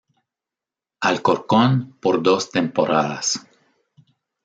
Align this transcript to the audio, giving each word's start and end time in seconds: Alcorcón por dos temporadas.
Alcorcón 1.09 1.95
por 2.01 2.23
dos 2.23 2.49
temporadas. 2.49 3.45